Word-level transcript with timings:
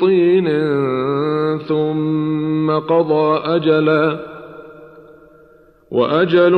طين 0.00 0.48
ثم 1.58 2.70
قضى 2.70 3.38
أجلا 3.44 4.18
وأجل 5.90 6.56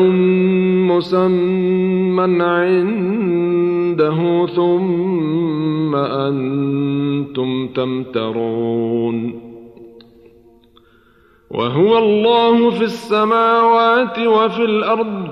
مسمى 0.89 2.43
عنده 2.45 4.47
ثم 4.47 5.95
أنتم 5.97 7.69
تمترون 7.69 9.43
وهو 11.51 11.99
الله 11.99 12.71
في 12.71 12.85
السماوات 12.85 14.19
وفي 14.19 14.65
الأرض 14.65 15.29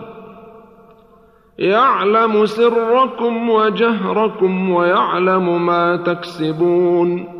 يعلم 1.59 2.47
سركم 2.47 3.51
وجهركم 3.51 4.71
ويعلم 4.71 5.67
ما 5.67 5.97
تكسبون 5.97 7.40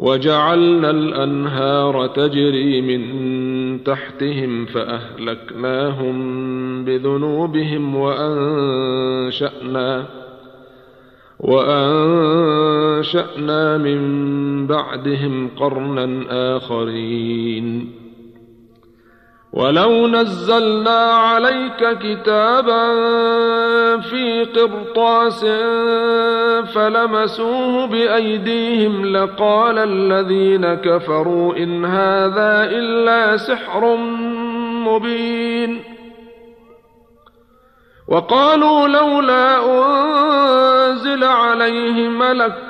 وجعلنا 0.00 0.90
الأنهار 0.90 2.06
تجري 2.06 2.80
من 2.80 3.02
تحتهم 3.84 4.66
فأهلكناهم 4.66 6.14
بذنوبهم 6.84 7.96
وأنشأنا 7.96 9.40
وأنشأنا 11.40 12.98
من 13.78 14.00
بعدهم 14.66 15.48
قرنا 15.56 16.24
آخرين. 16.56 17.92
ولو 19.52 20.06
نزلنا 20.06 21.00
عليك 21.12 21.98
كتابا 21.98 22.86
في 24.00 24.44
قرطاس 24.44 25.44
فلمسوه 26.74 27.86
بايديهم 27.86 29.06
لقال 29.06 29.78
الذين 29.78 30.74
كفروا 30.74 31.56
ان 31.56 31.84
هذا 31.84 32.64
الا 32.70 33.36
سحر 33.36 33.96
مبين 34.86 35.82
وقالوا 38.08 38.88
لولا 38.88 39.56
انزل 40.90 41.24
عليه 41.24 42.08
ملك 42.08 42.69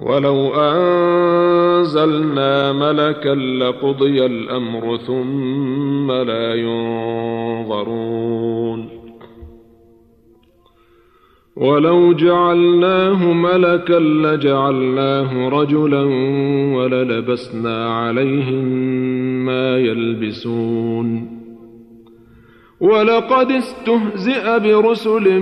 ولو 0.00 0.54
أنزلنا 0.54 2.72
ملكا 2.72 3.34
لقضي 3.34 4.26
الأمر 4.26 4.96
ثم 4.96 6.12
لا 6.12 6.54
ينظرون. 6.54 8.20
ولو 11.56 12.12
جعلناه 12.12 13.32
ملكا 13.32 13.98
لجعلناه 13.98 15.48
رجلا 15.48 16.02
وللبسنا 16.76 17.94
عليهم 17.94 18.64
ما 19.46 19.78
يلبسون. 19.78 21.40
ولقد 22.80 23.50
استهزئ 23.50 24.58
برسل 24.58 25.40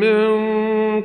من 0.00 0.59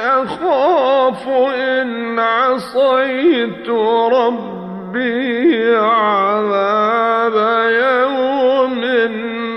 أخاف 0.00 1.28
إن 1.54 2.18
عصيت 2.18 3.68
ربي 4.12 5.76
عذاب 5.76 7.36
يوم 7.72 8.82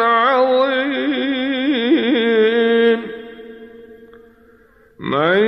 عظيم. 0.02 1.04
من 5.00 5.44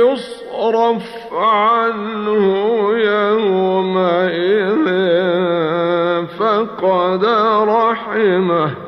يصرف 0.00 1.08
عنه 1.32 2.44
يومئذ 2.98 4.86
فقد 6.38 7.24
رحمه. 7.68 8.79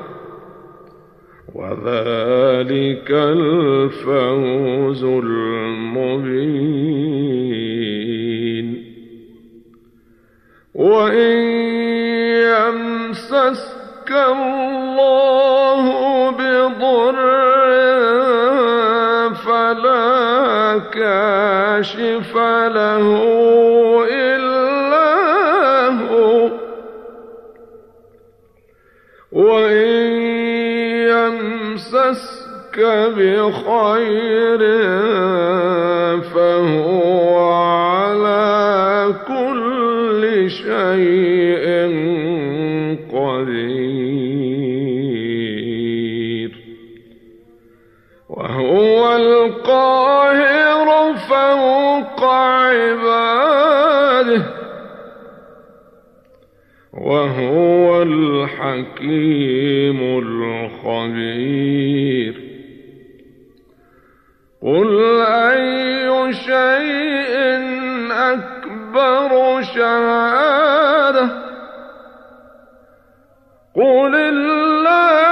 وذلك 1.62 3.10
الفوز 3.10 5.04
المبين. 5.04 5.52
وإن 10.74 11.38
يمسسك 12.50 14.10
الله 14.10 15.84
بضر 16.30 17.16
فلا 19.34 20.78
كاشف 20.92 22.36
له 22.76 23.08
بخير 32.78 34.58
فهو 36.20 37.52
على 37.52 39.14
كل 39.28 40.50
شيء 40.50 41.66
قدير. 43.12 44.12
وهو 48.28 49.16
القاهر 49.16 50.88
فوق 51.14 52.24
عباده. 52.24 54.42
وهو 56.92 58.02
الحكيم 58.02 60.18
الخبير. 60.18 62.21
قل 64.62 65.20
أي 65.22 66.32
شيء 66.32 67.34
أكبر 68.12 69.62
شهادة 69.62 71.28
قل 73.74 74.14
الله 74.14 75.31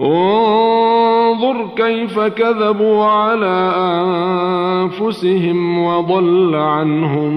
انظر 0.00 1.68
كيف 1.76 2.20
كذبوا 2.20 3.04
على 3.04 3.72
أنفسهم 4.82 5.78
وضل 5.84 6.54
عنهم 6.54 7.34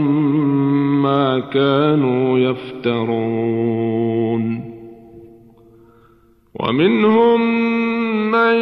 ما 1.01 1.39
كانوا 1.39 2.39
يفترون. 2.39 3.89
ومنهم 6.59 7.41
من 8.31 8.55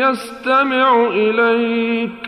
يستمع 0.00 1.06
إليك 1.06 2.27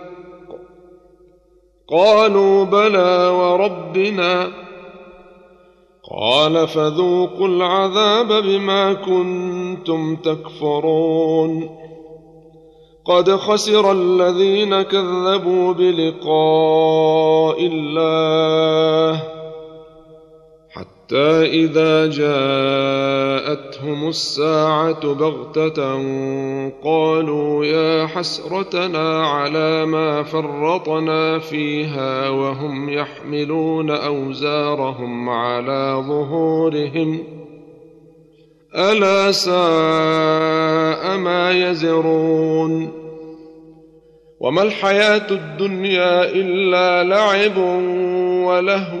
قالوا 1.91 2.63
بلى 2.63 3.27
وربنا. 3.27 4.47
قال 6.11 6.67
فذوقوا 6.67 7.47
العذاب 7.47 8.43
بما 8.43 8.93
كنتم 8.93 10.15
تكفرون. 10.15 11.69
قد 13.05 13.31
خسر 13.31 13.91
الذين 13.91 14.81
كذبوا 14.81 15.73
بلقاء 15.73 17.65
الله. 17.65 19.30
حتى 21.11 21.45
إذا 21.45 22.07
جاءتهم 22.07 24.07
الساعة 24.07 25.13
بغتة 25.13 25.93
قالوا 26.83 27.65
يا 27.65 28.07
حسرتنا 28.07 29.27
على 29.27 29.85
ما 29.85 30.23
فرطنا 30.23 31.39
فيها 31.39 32.29
وهم 32.29 32.89
يحملون 32.89 33.89
أوزارهم 33.89 35.29
على 35.29 36.03
ظهورهم 36.07 37.23
ألا 38.75 39.31
ساء 39.31 41.17
ما 41.17 41.51
يزرون 41.51 42.91
وما 44.39 44.63
الحياة 44.63 45.27
الدنيا 45.31 46.23
إلا 46.23 47.03
لعب 47.03 47.57
ولهو 48.47 49.00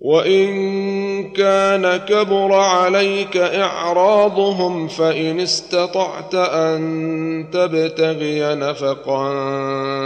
وإن 0.00 1.30
كان 1.32 1.96
كبر 1.96 2.52
عليك 2.52 3.36
إعراضهم 3.36 4.88
فإن 4.88 5.40
استطعت 5.40 6.34
أن 6.34 7.46
تبتغي 7.52 8.54
نفقا 8.54 9.24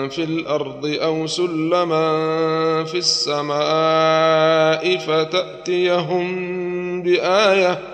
في 0.08 0.24
الأرض 0.24 0.96
أو 1.02 1.26
سلما 1.26 2.04
في 2.84 2.98
السماء 2.98 4.96
فتأتيهم 4.98 6.52
بآية 7.02 7.93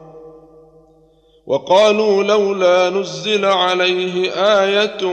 وقالوا 1.51 2.23
لولا 2.23 2.89
نزل 2.89 3.45
عليه 3.45 4.31
آية 4.31 5.05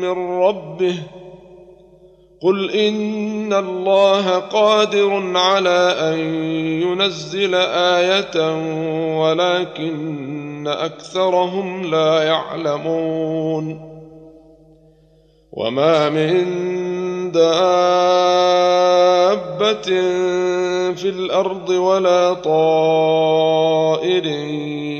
من 0.00 0.38
ربه 0.40 0.94
قل 2.42 2.70
إن 2.70 3.52
الله 3.52 4.38
قادر 4.38 5.32
على 5.38 5.96
أن 6.00 6.18
ينزل 6.82 7.54
آية 7.54 8.56
ولكن 9.20 10.68
أكثرهم 10.68 11.90
لا 11.90 12.22
يعلمون 12.22 13.80
وما 15.52 16.08
من 16.08 16.44
دابة 17.32 17.86
في 20.92 21.08
الأرض 21.08 21.68
ولا 21.68 22.32
طائر 22.34 24.22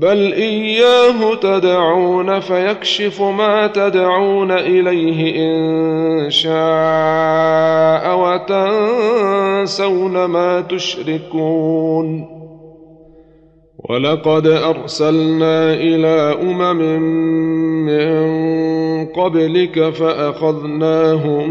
بل 0.00 0.32
اياه 0.32 1.34
تدعون 1.34 2.40
فيكشف 2.40 3.22
ما 3.22 3.66
تدعون 3.66 4.50
اليه 4.50 5.36
ان 5.36 6.30
شاء 6.30 8.18
وتنسون 8.18 10.24
ما 10.24 10.60
تشركون 10.60 12.26
ولقد 13.90 14.46
ارسلنا 14.46 15.74
إلى 15.74 16.38
امم 16.42 17.02
من 17.86 19.06
قبلك 19.06 19.90
فاخذناهم 19.90 21.50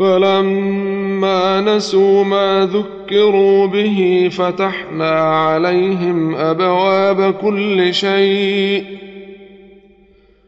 فلما 0.00 1.60
نسوا 1.60 2.24
ما 2.24 2.68
ذكروا 2.72 3.66
به 3.66 4.28
فتحنا 4.32 5.10
عليهم 5.10 6.34
أبواب 6.34 7.34
كل 7.34 7.94
شيء 7.94 8.84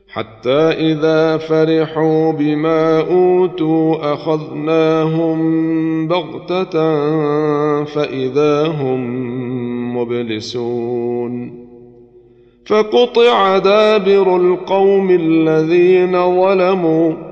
حتى 0.08 0.58
إذا 0.58 1.36
فرحوا 1.36 2.32
بما 2.32 3.00
أوتوا 3.00 4.12
أخذناهم 4.14 5.38
بغتة 6.08 6.74
فإذا 7.84 8.66
هم 8.66 9.02
مبلسون 9.96 11.62
فقطع 12.66 13.58
دابر 13.58 14.36
القوم 14.36 15.10
الذين 15.10 16.12
ظلموا 16.12 17.31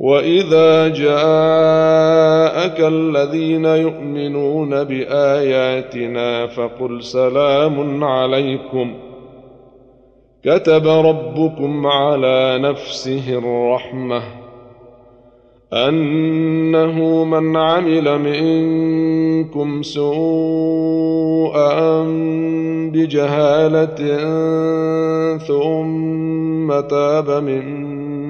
واذا 0.00 0.88
جاءك 0.88 2.80
الذين 2.80 3.64
يؤمنون 3.64 4.84
باياتنا 4.84 6.46
فقل 6.46 7.02
سلام 7.02 8.04
عليكم 8.04 8.94
كتب 10.44 10.86
ربكم 10.86 11.86
على 11.86 12.58
نفسه 12.62 13.38
الرحمه 13.38 14.22
انه 15.72 17.24
من 17.24 17.56
عمل 17.56 18.18
منكم 18.18 19.82
سوءا 19.82 21.32
بجهاله 22.92 24.18
ثم 25.36 26.80
تاب 26.80 27.30
من 27.30 27.98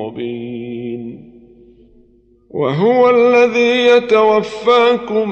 مبين. 0.00 1.30
وهو 2.50 3.10
الذي 3.10 3.86
يتوفاكم 3.86 5.30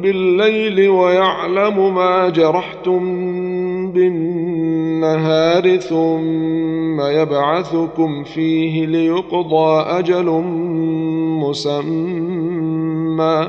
بالليل 0.00 0.88
ويعلم 0.88 1.94
ما 1.94 2.28
جرحتم 2.28 3.02
بالنهار 3.92 5.76
ثم 5.76 7.00
يبعثكم 7.00 8.24
فيه 8.24 8.86
ليقضى 8.86 9.80
أجل 9.80 10.26
مسمى. 11.40 13.48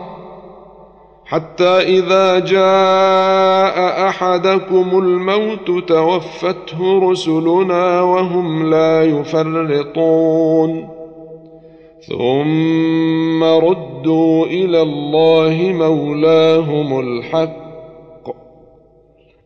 حتى 1.31 1.63
إذا 1.63 2.39
جاء 2.39 4.07
أحدكم 4.07 4.99
الموت 4.99 5.89
توفته 5.89 7.11
رسلنا 7.11 8.01
وهم 8.01 8.69
لا 8.69 9.03
يفرطون. 9.03 10.87
ثم 12.07 13.43
ردوا 13.43 14.45
إلى 14.45 14.81
الله 14.81 15.73
مولاهم 15.73 16.99
الحق. 16.99 17.71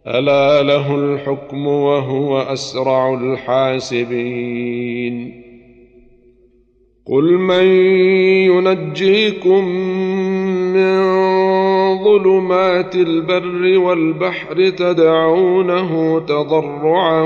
ألا 0.07 0.63
له 0.63 0.95
الحكم 0.95 1.67
وهو 1.67 2.41
أسرع 2.41 3.13
الحاسبين. 3.13 4.65
قل 7.07 7.23
من 7.23 7.65
ينجيكم 8.51 9.65
من 10.75 12.03
ظلمات 12.03 12.95
البر 12.95 13.79
والبحر 13.79 14.69
تدعونه 14.69 16.19
تضرعا 16.19 17.21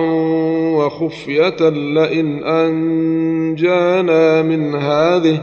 وخفية 0.76 1.70
لئن 1.70 2.44
أنجانا 2.44 4.42
من 4.42 4.76
هذه 4.76 5.42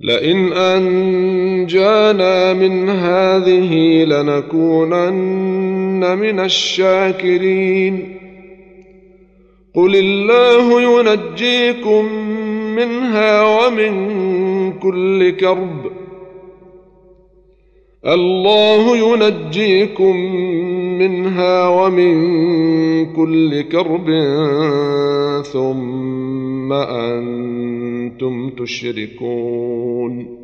لئن 0.00 0.52
أنجانا 0.52 2.52
من 2.52 2.90
هذه 2.90 4.04
لنكونن 4.04 6.18
من 6.18 6.40
الشاكرين. 6.40 8.18
قل 9.74 9.96
الله 9.96 10.82
ينجيكم 10.82 12.08
منها 12.74 13.42
ومن 13.42 14.72
كل 14.72 15.30
كرب. 15.30 15.90
الله 18.06 18.96
ينجيكم 18.96 20.16
منها 20.98 21.68
ومن 21.68 22.14
كل 23.14 23.62
كرب. 23.62 24.06
ثم 25.42 26.72
أنتم 26.72 28.50
تشركون. 28.50 30.43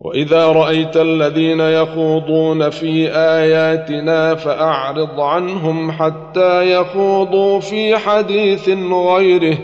وإذا 0.00 0.46
رأيت 0.46 0.96
الذين 0.96 1.60
يخوضون 1.60 2.70
في 2.70 3.08
آياتنا 3.12 4.34
فأعرض 4.34 5.20
عنهم 5.20 5.92
حتى 5.92 6.72
يخوضوا 6.72 7.60
في 7.60 7.96
حديث 7.96 8.68
غيره. 8.92 9.58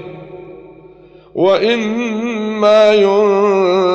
وإما 1.34 2.94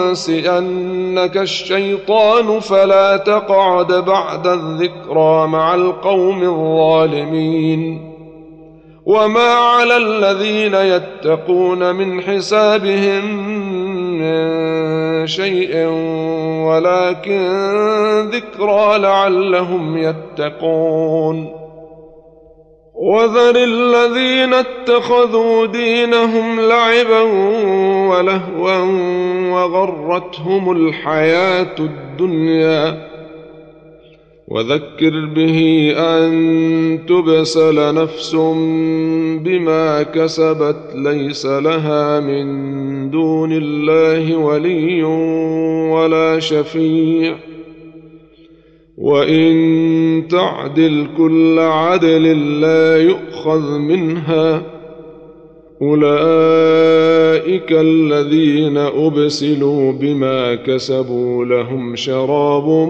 ينسئنك 0.09 1.37
الشيطان 1.37 2.59
فلا 2.59 3.17
تقعد 3.17 3.93
بعد 3.93 4.47
الذكرى 4.47 5.47
مع 5.47 5.75
القوم 5.75 6.43
الظالمين. 6.43 8.09
وما 9.05 9.53
على 9.53 9.97
الذين 9.97 10.73
يتقون 10.73 11.95
من 11.95 12.21
حسابهم 12.21 13.25
من 14.19 14.98
شيء 15.27 15.87
ولكن 16.65 18.29
ذكرى 18.29 18.97
لعلهم 18.97 19.97
يتقون. 19.97 21.59
وذر 22.93 23.55
الذين 23.55 24.53
اتخذوا 24.53 25.65
دينهم 25.65 26.59
لعبا 26.59 27.21
ولهوا 28.09 28.75
وغرتهم 29.51 30.71
الحياة 30.71 31.75
الدنيا. 31.79 33.08
وذكر 34.49 35.25
به 35.25 35.91
أن 35.97 36.99
تبسل 37.07 37.95
نفس 37.95 38.35
بما 39.43 40.03
كسبت 40.03 40.91
ليس 40.95 41.45
لها 41.45 42.19
من 42.19 42.45
دون 43.09 43.51
الله 43.51 44.35
ولي 44.37 45.03
ولا 45.93 46.39
شفيع 46.39 47.35
وإن 48.97 50.27
تعدل 50.29 51.07
كل 51.17 51.59
عدل 51.59 52.61
لا 52.61 52.97
يؤخذ 52.97 53.77
منها 53.77 54.78
أولئك 55.81 57.71
الذين 57.71 58.77
أبسلوا 58.77 59.91
بما 59.91 60.55
كسبوا 60.55 61.45
لهم 61.45 61.95
شراب 61.95 62.89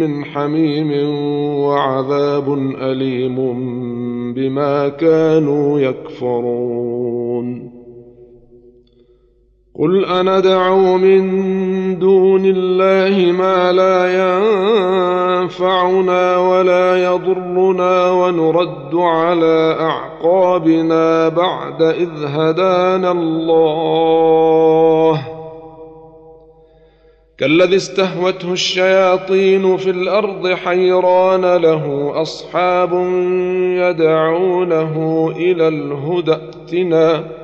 من 0.00 0.24
حميم 0.24 0.92
وعذاب 1.58 2.52
أليم 2.80 3.36
بما 4.34 4.88
كانوا 4.88 5.80
يكفرون. 5.80 7.75
قل 9.78 10.04
أندعو 10.04 10.96
من 10.98 11.98
دون 11.98 12.42
الله 12.44 13.32
ما 13.32 13.72
لا 13.72 14.06
ينفعنا 15.42 16.36
ولا 16.38 17.04
يضرنا 17.04 18.10
ونرد 18.10 18.94
على 18.94 19.76
أعقابنا 19.80 21.28
بعد 21.28 21.82
إذ 21.82 22.10
هدانا 22.24 23.10
الله 23.10 24.56
كالذي 27.38 27.76
استهوته 27.76 28.52
الشياطين 28.52 29.76
في 29.76 29.90
الأرض 29.90 30.48
حيران 30.48 31.56
له 31.56 32.12
أصحاب 32.22 32.92
يدعونه 33.76 34.94
إلى 35.36 35.68
الهدى 35.68 36.32
ائتنا 36.32 37.35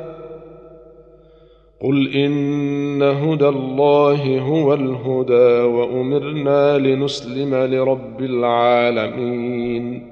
قل 1.83 2.17
ان 2.17 3.03
هدى 3.03 3.49
الله 3.49 4.39
هو 4.41 4.75
الهدى 4.75 5.63
وامرنا 5.63 6.79
لنسلم 6.79 7.55
لرب 7.55 8.21
العالمين 8.21 10.09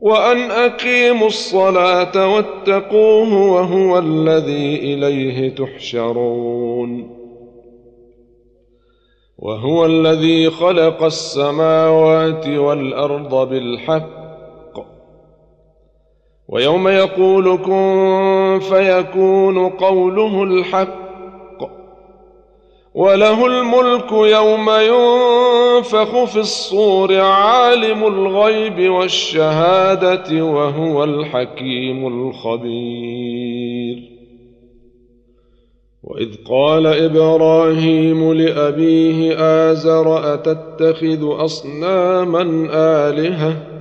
وان 0.00 0.50
اقيموا 0.50 1.26
الصلاه 1.26 2.34
واتقوه 2.34 3.34
وهو 3.52 3.98
الذي 3.98 4.76
اليه 4.76 5.48
تحشرون 5.48 7.22
وهو 9.38 9.86
الذي 9.86 10.50
خلق 10.50 11.02
السماوات 11.02 12.48
والارض 12.48 13.48
بالحق 13.48 14.21
ويوم 16.52 16.88
يقول 16.88 17.58
كن 17.58 18.60
فيكون 18.68 19.68
قوله 19.68 20.42
الحق. 20.42 21.02
وله 22.94 23.46
الملك 23.46 24.12
يوم 24.12 24.70
ينفخ 24.70 26.24
في 26.24 26.36
الصور 26.36 27.20
عالم 27.20 28.06
الغيب 28.06 28.92
والشهادة 28.92 30.44
وهو 30.44 31.04
الحكيم 31.04 32.06
الخبير. 32.06 33.98
وإذ 36.02 36.28
قال 36.50 36.86
إبراهيم 36.86 38.32
لأبيه 38.32 39.34
آزر 39.70 40.34
أتتخذ 40.34 41.44
أصناما 41.44 42.68
آلهة؟ 42.72 43.71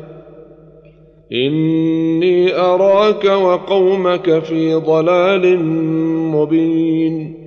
إني 1.33 2.55
أراك 2.55 3.25
وقومك 3.25 4.39
في 4.39 4.73
ضلال 4.73 5.65
مبين. 6.31 7.41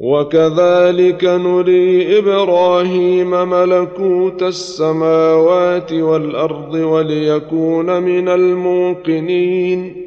وكذلك 0.00 1.24
نري 1.24 2.18
إبراهيم 2.18 3.30
ملكوت 3.30 4.42
السماوات 4.42 5.92
والأرض 5.92 6.74
وليكون 6.74 8.02
من 8.02 8.28
الموقنين. 8.28 10.06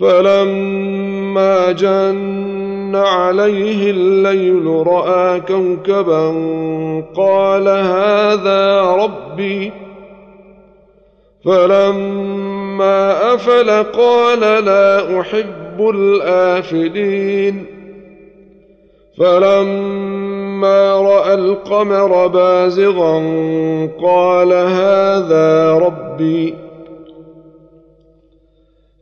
فلما 0.00 1.72
جن 1.72 2.96
عليه 2.96 3.90
الليل 3.90 4.66
رأى 4.66 5.40
كوكبا 5.40 6.28
قال 7.16 7.68
هذا 7.68 8.80
ربي 8.82 9.83
فلما 11.44 13.34
افل 13.34 13.70
قال 13.70 14.40
لا 14.40 15.20
احب 15.20 15.80
الافلين 15.94 17.66
فلما 19.18 20.94
راى 21.00 21.34
القمر 21.34 22.26
بازغا 22.26 23.16
قال 24.02 24.52
هذا 24.52 25.72
ربي 25.72 26.54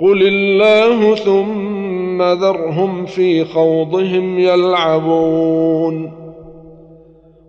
قل 0.00 0.22
الله 0.22 1.14
ثم 1.14 2.22
ذرهم 2.22 3.06
في 3.06 3.44
خوضهم 3.44 4.38
يلعبون 4.38 6.12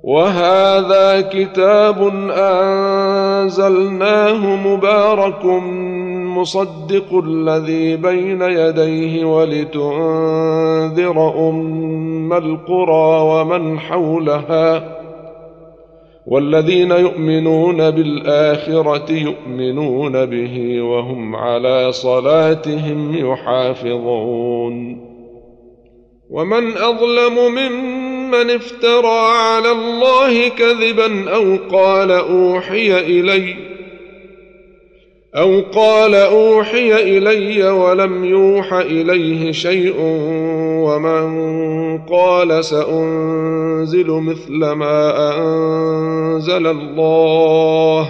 وهذا 0.04 1.22
كتاب 1.22 2.12
انزلناه 3.44 4.56
مبارك 4.68 5.46
مصدق 6.40 7.24
الذي 7.26 7.96
بين 7.96 8.42
يديه 8.42 9.26
ولتنذر 9.26 9.90
ام 11.50 12.34
القرى 12.34 13.22
ومن 13.22 13.80
حولها 13.80 14.99
والذين 16.32 16.92
يؤمنون 16.92 17.89
بالآخرة 17.89 19.12
يؤمنون 19.12 20.26
به 20.26 20.82
وهم 20.82 21.36
على 21.36 21.92
صلاتهم 21.92 23.32
يحافظون. 23.32 25.06
ومن 26.30 26.78
أظلم 26.78 27.36
ممن 27.56 28.50
افترى 28.50 29.20
على 29.28 29.72
الله 29.72 30.48
كذبا 30.48 31.30
أو 31.36 31.58
قال 31.72 32.12
أوحي 32.12 33.00
إلي 33.00 33.56
أو 35.36 35.62
قال 35.74 36.15
أوحي 36.15 37.18
إلي 37.18 37.70
ولم 37.70 38.26
يوح 38.26 38.74
إليه 38.74 39.52
شيء 39.52 39.96
ومن 40.86 41.98
قال 41.98 42.65
سأنزل 42.65 44.08
مثل 44.08 44.72
ما 44.72 45.38
أنزل 45.38 46.68
الله. 46.68 48.10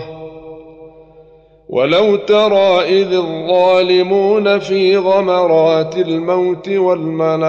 ولو 1.70 2.15
ترى 2.15 3.01
إذ 3.01 3.13
الظالمون 3.13 4.59
في 4.59 4.97
غمرات 4.97 5.97
الموت 5.97 6.70
والملائكة 6.70 7.43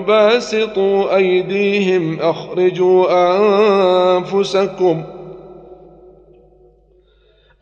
باسطوا 0.00 1.16
أيديهم 1.16 2.18
أخرجوا 2.20 3.06
أنفسكم 4.16 5.02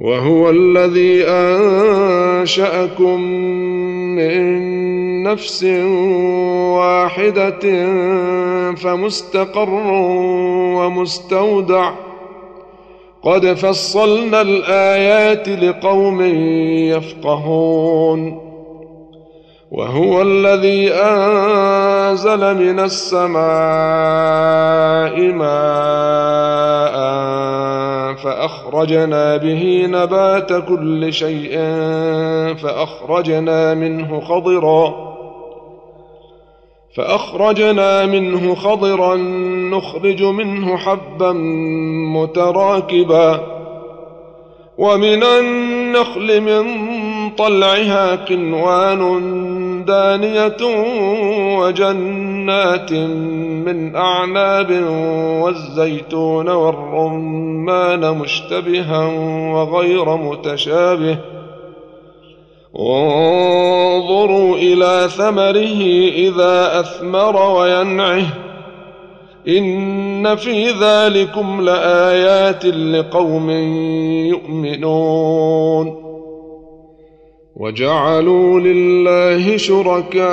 وهو 0.00 0.50
الذي 0.50 1.24
أنشأكم 1.28 3.20
من 4.16 4.42
نفس 5.22 5.64
واحدة 6.78 7.86
فمستقر 8.74 9.70
ومستودع. 10.76 11.92
قد 13.22 13.46
فصلنا 13.46 14.40
الآيات 14.40 15.48
لقوم 15.48 16.22
يفقهون. 16.90 18.50
وهو 19.70 20.22
الذي 20.22 20.92
أنزل 20.92 22.54
من 22.56 22.80
السماء 22.80 23.40
ماء 25.32 27.00
فأخرجنا 28.24 29.36
به 29.36 29.86
نبات 29.86 30.52
كل 30.52 31.12
شيء 31.12 31.58
فأخرجنا 32.54 33.74
منه 33.74 34.20
خضرا 34.20 35.10
فأخرجنا 36.96 38.06
منه 38.06 38.54
خضرا 38.54 39.16
نخرج 39.70 40.22
منه 40.22 40.76
حبا 40.76 41.32
متراكبا 42.14 43.40
ومن 44.78 45.22
النخل 45.22 46.40
من 46.40 46.66
طلعها 47.28 48.14
قنوان 48.14 49.00
دانية 49.84 50.56
وجنات 51.58 52.92
من 52.92 53.96
أعناب 53.96 54.70
والزيتون 55.42 56.48
والرمان 56.48 58.18
مشتبها 58.18 59.06
وغير 59.54 60.16
متشابه. 60.16 61.18
انظروا 62.78 64.56
إلى 64.56 65.08
ثمره 65.08 65.82
إذا 66.14 66.80
أثمر 66.80 67.36
وينعه. 67.36 68.26
إن 69.48 70.36
في 70.36 70.70
ذلكم 70.70 71.60
لآيات 71.60 72.66
لقوم 72.66 73.50
يؤمنون. 74.30 75.99
وجعلوا 77.56 78.60
لله 78.60 79.56
شركاء 79.56 80.26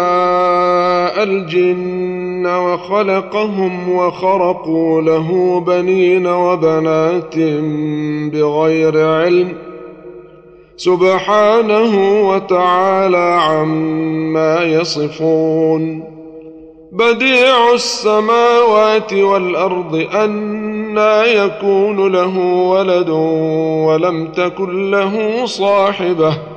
الجن 1.23 2.45
وخلقهم 2.45 3.89
وخرقوا 3.89 5.01
له 5.01 5.59
بنين 5.67 6.27
وبنات 6.27 7.37
بغير 8.33 9.07
علم 9.07 9.53
سبحانه 10.77 12.21
وتعالى 12.29 13.37
عما 13.41 14.63
يصفون 14.63 16.03
بديع 16.91 17.73
السماوات 17.73 19.13
والأرض 19.13 20.07
انى 20.13 21.33
يكون 21.35 22.11
له 22.11 22.37
ولد 22.69 23.09
ولم 23.87 24.27
تكن 24.27 24.91
له 24.91 25.45
صاحبة 25.45 26.56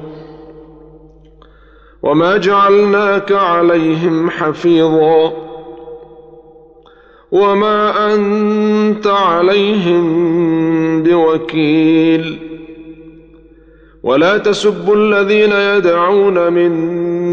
وما 2.03 2.37
جعلناك 2.37 3.31
عليهم 3.31 4.29
حفيظا. 4.29 5.33
وما 7.31 8.13
أنت 8.13 9.07
عليهم 9.07 10.03
بوكيل. 11.03 12.39
ولا 14.03 14.37
تسبوا 14.37 14.95
الذين 14.95 15.51
يدعون 15.51 16.53
من 16.53 16.71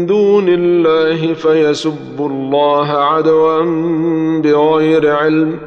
دون 0.05 0.45
الله 0.49 1.33
فيسبوا 1.33 2.29
الله 2.29 2.87
عدوا 2.87 3.61
بغير 4.41 5.15
علم. 5.15 5.59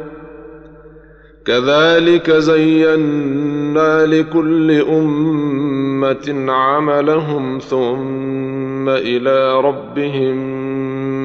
كذلك 1.47 2.31
زينا 2.31 4.07
لكل 4.07 4.71
أمة 4.71 6.53
عملهم 6.53 7.59
ثم 7.59 8.52
إلى 8.89 9.61
ربهم 9.61 10.37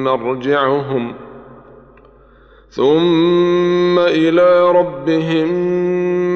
مرجعهم. 0.04 1.14
ثم 2.70 3.98
إلى 3.98 4.70
ربهم 4.70 5.48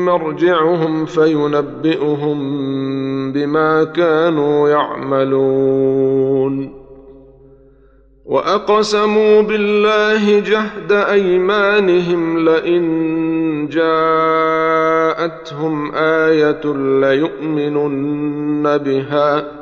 مرجعهم 0.04 1.04
فينبئهم 1.04 2.38
بما 3.32 3.84
كانوا 3.84 4.68
يعملون. 4.68 6.02
وأقسموا 8.24 9.40
بالله 9.40 10.40
جهد 10.40 10.92
أيمانهم 10.92 12.38
لئن 12.38 12.82
جاءتهم 13.68 15.22
آية 15.94 16.74
ليؤمنن 17.00 18.78
بها. 18.78 19.61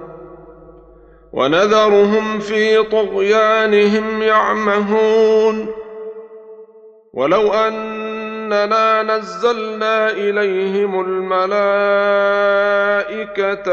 ونذرهم 1.33 2.39
في 2.39 2.83
طغيانهم 2.83 4.21
يعمهون. 4.21 5.67
ولو 7.13 7.53
أننا 7.53 9.03
نزلنا 9.03 10.09
إليهم 10.09 11.01
الملائكة 11.01 11.41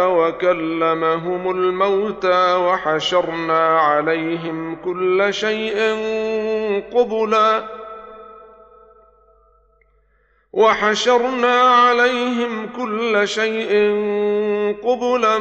وكلمهم 0.08 1.50
الموتى 1.50 2.54
وحشرنا 2.54 3.78
عليهم 3.78 4.76
كل 4.84 5.26
شيء 5.30 5.76
قبلا 6.94 7.62
وحشرنا 10.58 11.60
عليهم 11.60 12.68
كل 12.76 13.28
شيء 13.28 13.72
قبلا 14.82 15.38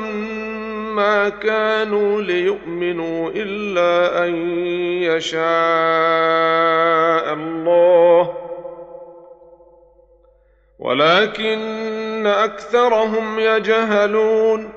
ما 0.94 1.30
كانوا 1.30 2.22
ليؤمنوا 2.22 3.32
إلا 3.36 4.26
أن 4.26 4.36
يشاء 5.02 5.44
الله. 7.34 8.34
ولكن 10.80 12.28
أكثرهم 12.28 13.40
يجهلون. 13.40 14.77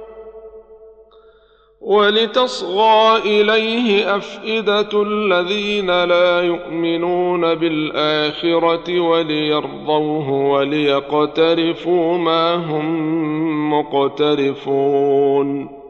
ولتصغى 1.81 3.17
إليه 3.17 4.15
أفئدة 4.15 4.89
الذين 4.93 6.03
لا 6.03 6.41
يؤمنون 6.41 7.55
بالآخرة 7.55 8.99
وليرضوه 8.99 10.29
وليقترفوا 10.29 12.17
ما 12.17 12.55
هم 12.55 13.73
مقترفون. 13.73 15.81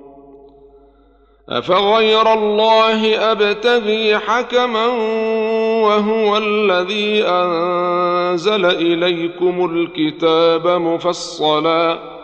أفغير 1.50 2.34
الله 2.34 3.32
أبتغي 3.32 4.18
حكما 4.18 4.88
وهو 5.84 6.38
الذي 6.38 7.24
أنزل 7.24 8.66
إليكم 8.66 9.66
الكتاب 9.66 10.68
مفصلا 10.68 12.21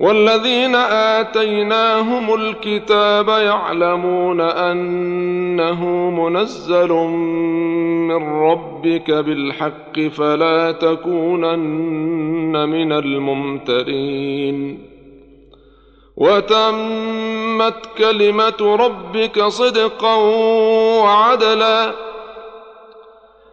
والذين 0.00 0.74
آتيناهم 0.74 2.34
الكتاب 2.34 3.28
يعلمون 3.28 4.40
أنه 4.40 5.84
منزل 6.10 6.92
من 8.08 8.42
ربك 8.42 9.10
بالحق 9.10 10.00
فلا 10.00 10.72
تكونن 10.72 12.68
من 12.68 12.92
الممترين. 12.92 14.78
وتمت 16.16 17.86
كلمة 17.98 18.76
ربك 18.76 19.42
صدقا 19.42 20.14
وعدلا 21.04 22.09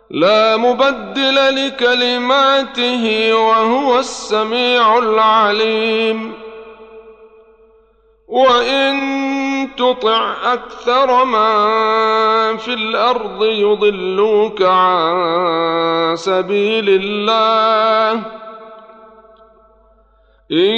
لا 0.09 0.57
مبدل 0.57 1.67
لكلماته 1.67 3.33
وهو 3.33 3.99
السميع 3.99 4.97
العليم. 4.97 6.33
وإن 8.27 8.99
تطع 9.77 10.33
أكثر 10.43 11.25
من 11.25 12.57
في 12.57 12.73
الأرض 12.73 13.43
يضلوك 13.43 14.61
عن 14.61 16.15
سبيل 16.15 16.89
الله. 16.89 18.11
إن 20.51 20.75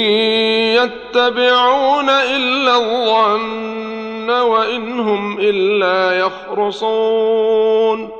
يتبعون 0.74 2.10
إلا 2.10 2.76
الظن 2.76 4.30
وإن 4.30 5.00
هم 5.00 5.38
إلا 5.40 6.18
يخرصون. 6.18 8.19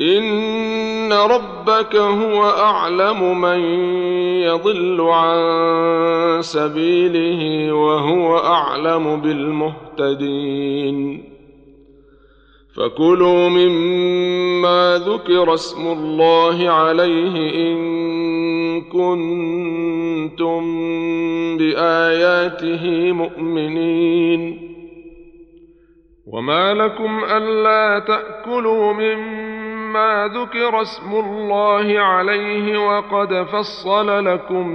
ان 0.00 1.12
ربك 1.12 1.96
هو 1.96 2.42
اعلم 2.42 3.40
من 3.40 3.58
يضل 4.42 5.00
عن 5.00 6.42
سبيله 6.42 7.72
وهو 7.72 8.38
اعلم 8.38 9.20
بالمهتدين 9.20 10.96
فكلوا 12.76 13.48
مما 13.48 15.02
ذكر 15.06 15.54
اسم 15.54 15.86
الله 15.86 16.70
عليه 16.70 17.50
ان 17.72 17.76
كنتم 18.82 20.62
باياته 21.56 23.12
مؤمنين 23.12 24.66
وما 26.26 26.74
لكم 26.74 27.24
الا 27.24 27.98
تاكلوا 27.98 28.92
مما 28.92 29.55
ذكر 30.26 30.82
اسم 30.82 31.14
الله 31.14 32.00
عليه 32.00 32.86
وقد 32.86 33.42
فصل 33.42 34.24
لكم 34.24 34.68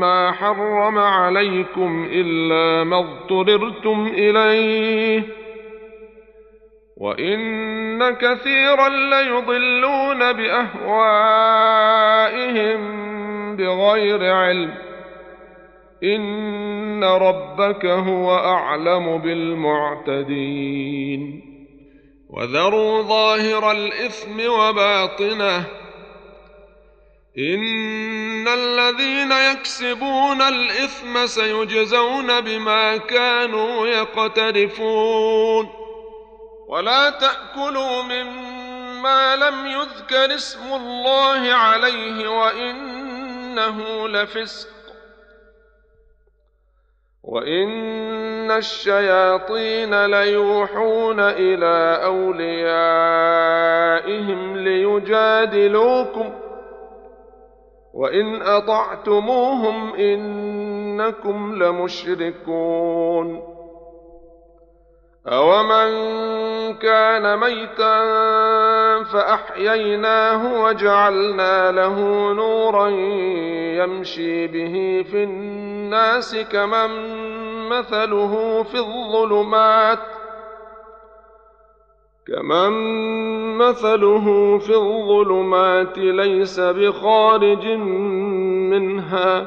ما 0.00 0.32
حرم 0.32 0.98
عليكم 0.98 2.08
إلا 2.10 2.84
ما 2.84 2.98
اضطررتم 2.98 4.10
إليه. 4.14 5.22
وإن 6.96 8.10
كثيرا 8.10 8.88
ليضلون 8.88 10.32
بأهوائهم 10.32 10.78
بغير 13.56 14.34
علم. 14.34 14.74
إن 16.04 17.04
ربك 17.04 17.86
هو 17.86 18.34
أعلم 18.34 19.18
بالمعتدين. 19.18 21.47
وذروا 22.30 23.02
ظاهر 23.02 23.72
الإثم 23.72 24.50
وباطنه. 24.50 25.64
إن 27.38 28.48
الذين 28.48 29.32
يكسبون 29.32 30.42
الإثم 30.42 31.26
سيجزون 31.26 32.40
بما 32.40 32.96
كانوا 32.96 33.86
يقترفون. 33.86 35.68
ولا 36.68 37.10
تأكلوا 37.10 38.02
مما 38.02 39.36
لم 39.36 39.66
يذكر 39.66 40.34
اسم 40.34 40.72
الله 40.72 41.52
عليه 41.52 42.28
وإنه 42.28 44.08
لفسق. 44.08 44.68
وإن 47.22 47.68
إن 48.48 48.56
الشياطين 48.56 50.06
ليوحون 50.06 51.20
إلى 51.20 52.00
أوليائهم 52.04 52.56
ليجادلوكم 54.56 56.30
وإن 57.94 58.42
أطعتموهم 58.42 59.94
إنكم 59.94 61.62
لمشركون 61.62 63.47
أومن 65.26 65.90
كان 66.74 67.36
ميتا 67.38 67.98
فأحييناه 69.04 70.62
وجعلنا 70.62 71.72
له 71.72 72.00
نورا 72.32 72.88
يمشي 73.84 74.46
به 74.46 75.04
في 75.10 75.24
الناس 75.24 76.36
كمن 76.36 76.90
مثله 77.68 78.62
في 78.62 78.78
الظلمات 78.78 79.98
كمن 82.26 82.72
مثله 83.58 84.58
في 84.58 84.74
الظلمات 84.74 85.98
ليس 85.98 86.60
بخارج 86.60 87.66
منها 88.70 89.46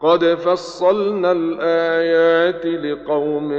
قد 0.00 0.24
فصلنا 0.24 1.32
الايات 1.32 2.66
لقوم 2.66 3.52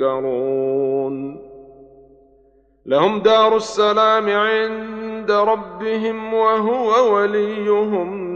يذكرون 0.00 1.44
لهم 2.86 3.20
دار 3.20 3.56
السلام 3.56 4.30
عند 4.30 5.30
ربهم 5.30 6.34
وهو 6.34 7.14
وليهم 7.14 8.34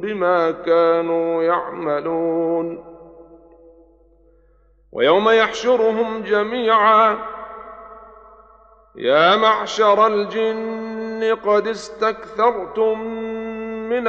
بما 0.00 0.50
كانوا 0.50 1.42
يعملون 1.42 2.84
ويوم 4.92 5.30
يحشرهم 5.30 6.22
جميعا 6.22 7.18
يا 8.96 9.36
معشر 9.36 10.06
الجن 10.06 11.36
قد 11.46 11.68
استكثرتم 11.68 13.00
من 13.88 14.08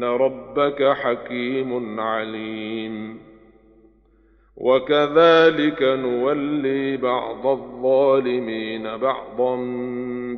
ان 0.00 0.04
ربك 0.04 0.82
حكيم 0.82 2.00
عليم 2.00 3.20
وكذلك 4.56 5.82
نولي 5.82 6.96
بعض 6.96 7.46
الظالمين 7.46 8.96
بعضا 8.96 9.56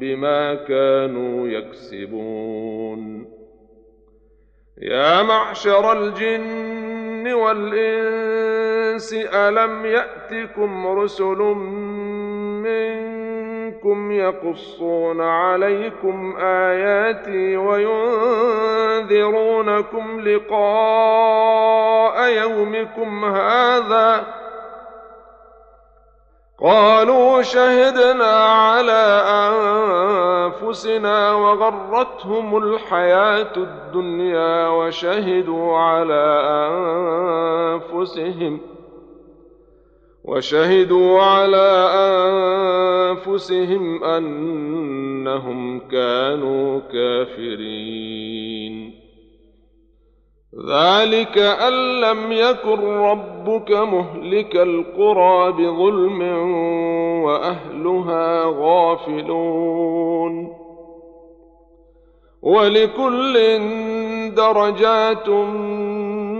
بما 0.00 0.54
كانوا 0.54 1.48
يكسبون 1.48 3.26
يا 4.82 5.22
معشر 5.22 5.92
الجن 5.92 7.32
والإنس 7.32 9.14
ألم 9.14 9.86
يأتكم 9.86 10.86
رسل 10.86 11.38
منكم 13.84 14.12
يقصون 14.12 15.20
عليكم 15.20 16.36
آياتي 16.40 17.56
وينذرونكم 17.56 19.10
لقاء 20.20 21.48
يومكم 22.28 23.24
هذا 23.24 24.24
ۖ 24.38 24.42
قالوا 26.62 27.42
شهدنا 27.42 28.44
على 28.44 29.22
أنفسنا 30.62 31.32
وغرتهم 31.34 32.56
الحياة 32.56 33.52
الدنيا 33.56 34.68
وشهدوا 34.68 35.78
على 35.78 36.42
أنفسهم 37.92 38.60
وشهدوا 40.24 41.20
على 41.20 41.90
أنفسهم 43.10 44.04
أنهم 44.04 45.78
كانوا 45.78 46.80
كافرين. 46.80 48.92
ذلك 50.70 51.38
أن 51.38 52.00
لم 52.00 52.32
يكن 52.32 52.80
ربك 52.80 53.70
مهلك 53.70 54.56
القرى 54.56 55.52
بظلم 55.52 56.22
وأهلها 57.24 58.44
غافلون. 58.58 60.52
ولكل 62.42 63.58
درجات 64.34 65.28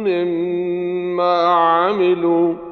مما 0.09 1.43
عملوا 1.43 2.72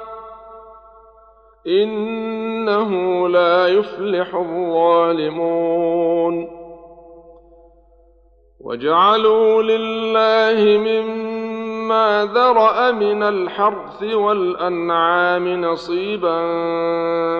إنه 1.67 3.27
لا 3.29 3.67
يفلح 3.67 4.35
الظالمون. 4.35 5.81
وجعلوا 8.59 9.61
لله 9.63 10.77
مما 10.77 12.29
ذرأ 12.33 12.91
من 12.91 13.23
الحرث 13.23 14.03
والأنعام 14.03 15.61
نصيبا 15.61 16.41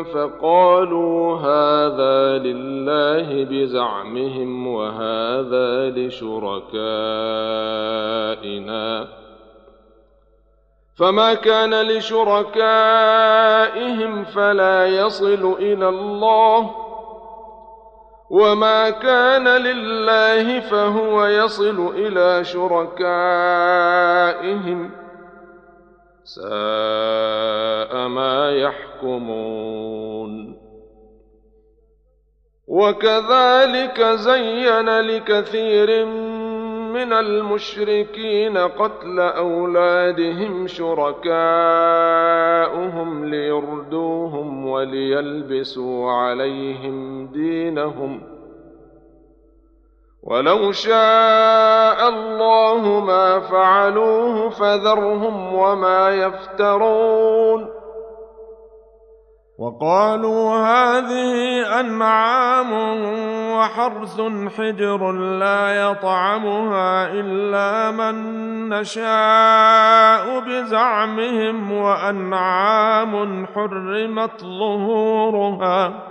فقالوا 0.03 1.37
هذا 1.37 2.37
لله 2.37 3.43
بزعمهم 3.43 4.67
وهذا 4.67 5.89
لشركائنا. 5.89 6.81
فما 11.01 11.33
كان 11.33 11.81
لشركائهم 11.81 12.53
فلا 14.23 14.87
يصل 14.87 15.55
إلى 15.59 15.89
الله 15.89 16.75
وما 18.29 18.89
كان 18.89 19.47
لله 19.47 20.59
فهو 20.59 21.25
يصل 21.25 21.93
إلى 21.95 22.43
شركائهم 22.43 23.01
ساء 26.23 28.07
ما 28.07 28.51
يحكمون 28.51 30.57
وكذلك 32.67 34.01
زين 34.01 34.99
لكثير 34.99 36.05
من 36.05 36.30
من 36.93 37.13
المشركين 37.13 38.57
قتل 38.57 39.19
أولادهم 39.19 40.67
شركاؤهم 40.67 41.25
ليردوهم 43.25 44.65
وليلبسوا 44.67 46.11
عليهم 46.11 47.27
دينهم. 47.27 48.21
ولو 50.23 50.71
شاء 50.71 52.09
الله 52.09 52.99
ما 52.99 53.39
فعلوه 53.39 54.49
فذرهم 54.49 55.53
وما 55.53 56.09
يفترون. 56.09 57.80
وقالوا 59.61 60.57
هذه 60.57 61.61
أنعام 61.79 62.71
وحرث 63.53 64.21
حجر 64.57 65.11
لا 65.11 65.91
يطعمها 65.91 67.07
إلا 67.11 67.91
من 67.91 68.15
نشاء 68.69 70.39
بزعمهم 70.39 71.71
وأنعام 71.71 73.45
حرمت 73.45 74.41
ظهورها. 74.41 76.10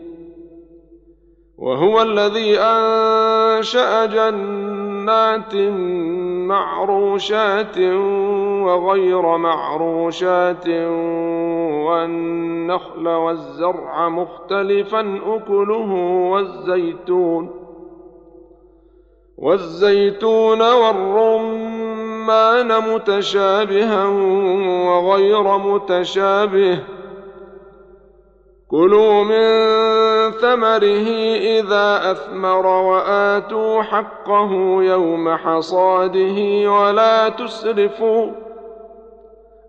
وهو 1.61 2.01
الذي 2.01 2.59
أنشأ 2.59 4.05
جنات 4.05 5.55
معروشات 6.49 7.77
وغير 8.65 9.37
معروشات 9.37 10.67
والنخل 11.87 13.07
والزرع 13.07 14.09
مختلفا 14.09 15.19
أكله 15.25 15.91
والزيتون 16.31 17.49
والزيتون 19.37 20.61
والرمان 20.61 21.73
متشابها 22.93 24.05
وغير 24.87 25.57
متشابه. 25.57 26.79
كلوا 28.71 29.23
من 29.23 29.51
ثمره 30.31 31.07
إذا 31.59 32.11
أثمر 32.11 32.65
وآتوا 32.65 33.81
حقه 33.81 34.51
يوم 34.83 35.35
حصاده 35.35 36.71
ولا 36.71 37.29
تسرفوا 37.29 38.31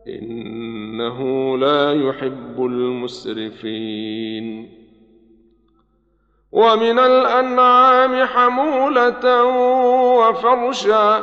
إنه 0.09 1.19
لا 1.59 1.93
يحب 1.93 2.65
المسرفين. 2.65 4.03
ومن 6.53 6.99
الأنعام 6.99 8.25
حمولة 8.25 9.45
وفرشا 10.19 11.23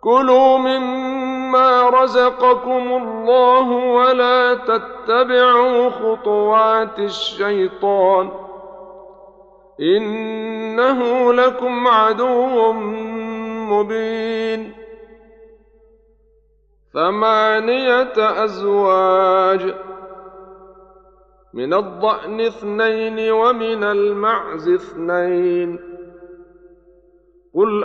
كلوا 0.00 0.58
مما 1.54 1.90
رزقكم 1.90 2.92
الله 2.92 3.68
ولا 3.70 4.54
تتبعوا 4.54 5.90
خطوات 5.90 6.98
الشيطان 6.98 8.30
إنه 9.80 11.32
لكم 11.32 11.88
عدو 11.88 12.72
مبين 13.70 14.72
ثمانية 16.92 18.44
أزواج 18.44 19.74
من 21.54 21.74
الضأن 21.74 22.40
اثنين 22.40 23.32
ومن 23.32 23.84
المعز 23.84 24.68
اثنين 24.68 25.78
قل 27.54 27.84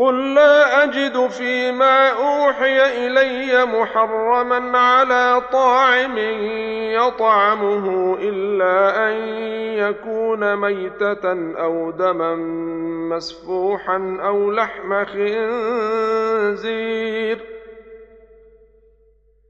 قل 0.00 0.34
لا 0.34 0.84
اجد 0.84 1.28
فيما 1.28 2.08
اوحي 2.10 3.06
الي 3.06 3.64
محرما 3.64 4.78
على 4.78 5.42
طاعم 5.52 6.18
يطعمه 6.96 8.16
الا 8.20 9.08
ان 9.08 9.16
يكون 9.78 10.56
ميته 10.56 11.54
أو 11.62 11.90
دما 11.90 12.34
مسفوحا 13.16 14.18
أو 14.26 14.50
لحم 14.50 15.04
خنزير 16.44 17.38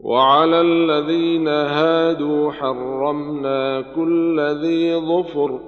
وعلى 0.00 0.60
الذين 0.60 1.48
هادوا 1.48 2.52
حرمنا 2.52 3.80
كل 3.80 4.40
ذي 4.40 4.96
ظفر. 4.96 5.60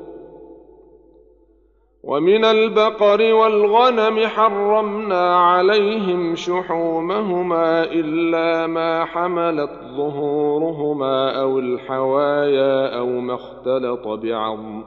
ومن 2.04 2.44
البقر 2.44 3.34
والغنم 3.34 4.26
حرمنا 4.26 5.36
عليهم 5.36 6.36
شحومهما 6.36 7.84
إلا 7.84 8.66
ما 8.66 9.04
حملت 9.04 9.70
ظهورهما 9.96 11.40
أو 11.40 11.58
الحوايا 11.58 12.98
أو 12.98 13.06
ما 13.06 13.34
اختلط 13.34 14.08
بعظم. 14.08 14.82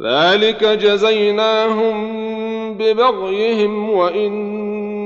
ذلك 0.00 0.64
جزيناهم 0.64 1.94
ببغيهم 2.74 3.90
وإن 3.90 4.61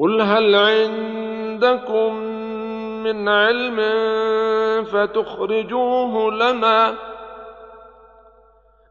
قل 0.00 0.20
هل 0.20 0.54
عندكم 0.54 2.14
من 3.04 3.28
علم 3.28 3.80
فتخرجوه 4.84 6.32
لنا 6.32 6.94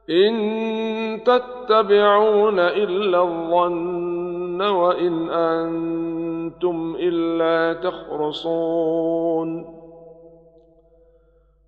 ان 0.10 1.22
تتبعون 1.26 2.60
الا 2.60 3.22
الظن 3.22 4.62
وان 4.62 5.30
أنتم 5.30 6.96
الا 7.00 7.80
تخرصون 7.82 9.80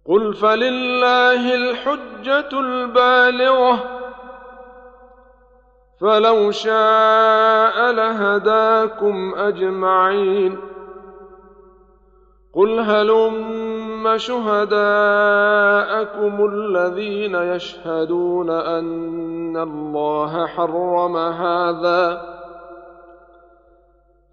قل 0.05 0.33
فلله 0.33 1.55
الحجه 1.55 2.59
البالغه 2.59 4.00
فلو 6.01 6.51
شاء 6.51 7.91
لهداكم 7.91 9.33
اجمعين 9.35 10.57
قل 12.53 12.79
هلم 12.79 14.17
شهداءكم 14.17 14.75
الذين 16.53 17.35
يشهدون 17.35 18.49
ان 18.49 19.57
الله 19.57 20.47
حرم 20.47 21.17
هذا 21.17 22.21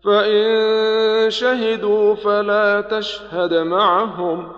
فان 0.05 1.31
شهدوا 1.31 2.15
فلا 2.15 2.81
تشهد 2.81 3.55
معهم 3.55 4.58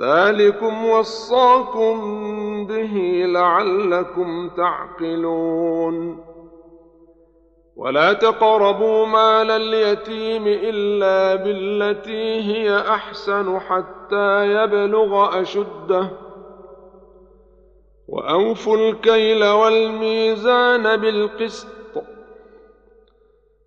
ذلكم 0.00 0.86
وصاكم 0.86 1.96
به 2.66 3.24
لعلكم 3.26 4.48
تعقلون. 4.48 6.24
ولا 7.76 8.12
تقربوا 8.12 9.06
مال 9.06 9.50
اليتيم 9.50 10.46
إلا 10.46 11.44
بالتي 11.44 12.40
هي 12.40 12.78
أحسن 12.78 13.58
حتى 13.58 14.46
يبلغ 14.46 15.40
أشده. 15.40 16.10
وأوفوا 18.08 18.76
الكيل 18.76 19.44
والميزان 19.44 20.96
بالقسط 20.96 21.81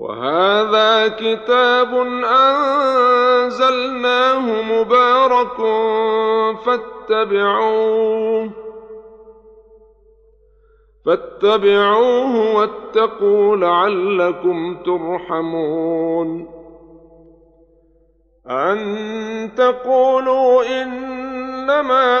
وهذا 0.00 1.08
كتاب 1.08 1.94
أنزلناه 3.44 4.46
مبارك 4.62 5.56
فاتبعوه 6.64 8.50
فاتبعوه 11.06 12.56
واتقوا 12.56 13.56
لعلكم 13.56 14.76
ترحمون 14.82 16.48
أن 18.50 19.50
تقولوا 19.56 20.82
إنما 20.82 22.20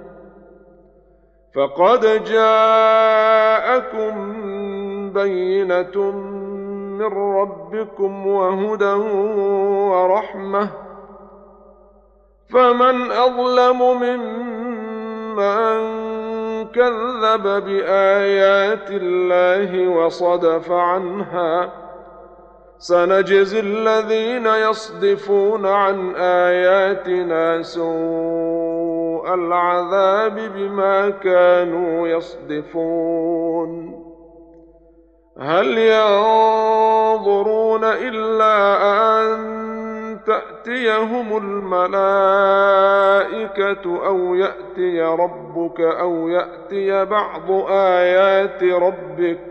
فقد 1.55 2.23
جاءكم 2.23 4.13
بينة 5.13 6.11
من 6.99 7.11
ربكم 7.37 8.27
وهدى 8.27 8.93
ورحمة. 9.91 10.67
فمن 12.49 13.11
أظلم 13.11 13.79
ممن 14.01 15.79
كذب 16.67 17.43
بآيات 17.43 18.91
الله 18.91 19.87
وصدف 19.87 20.71
عنها. 20.71 21.69
سنجزي 22.77 23.59
الذين 23.59 24.45
يصدفون 24.45 25.65
عن 25.65 26.15
آياتنا 26.15 27.61
سوء 27.61 28.80
العذاب 29.27 30.39
بما 30.55 31.09
كانوا 31.09 32.07
يصدفون. 32.07 34.01
هل 35.39 35.77
ينظرون 35.77 37.83
إلا 37.83 38.77
أن 39.21 39.61
تأتيهم 40.27 41.37
الملائكة 41.37 41.81
أو 44.07 44.35
يأتي 44.35 45.01
ربك 45.01 45.81
أو 45.81 46.27
يأتي 46.27 47.05
بعض 47.05 47.51
آيات 47.71 48.63
ربك؟ 48.63 49.50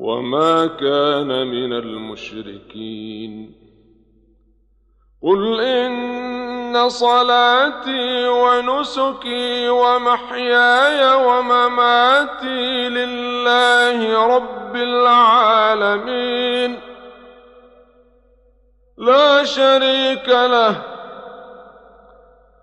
وما 0.00 0.66
كان 0.66 1.46
من 1.46 1.72
المشركين. 1.72 3.54
قل 5.22 5.60
إن 5.60 6.88
صلاتي 6.88 8.28
ونسكي 8.28 9.68
ومحياي 9.68 11.26
ومماتي 11.26 12.88
لله 12.88 14.26
رب 14.36 14.76
العالمين. 14.76 16.76
لا 18.98 19.44
شريك 19.44 20.28
له. 20.28 20.82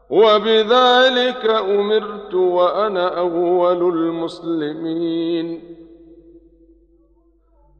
وبذلك 0.09 1.45
أمرت 1.45 2.33
وأنا 2.33 3.19
أول 3.19 3.93
المسلمين. 3.93 5.74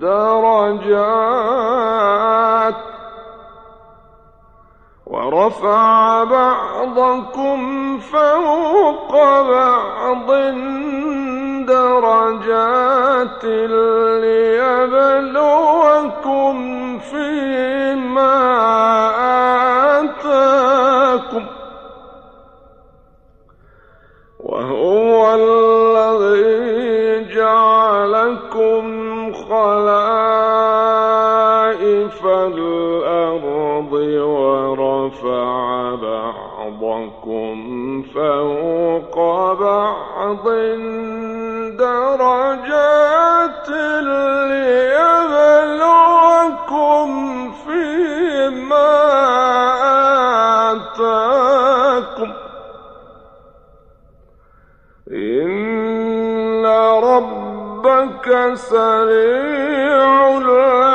درجات 0.00 1.56
ورفع 5.06 6.24
بعضكم 6.24 7.98
فوق 7.98 9.12
بعض 9.42 10.30
درجات 11.66 13.44
ليبلوكم 14.94 15.78
فيما 16.98 18.36
آتاكم 19.98 21.46
وهو 24.40 25.34
الذي 25.34 26.76
جعلكم 28.56 29.32
خلائف 29.32 29.86
الأرض 32.26 33.92
ورفع 34.22 35.94
بعضكم 35.94 37.56
فوق 38.02 39.16
بعض 39.60 40.48
درجات 41.78 43.68
ليبلوكم 44.02 45.15
سريع 58.54 60.28
الله 60.36 60.85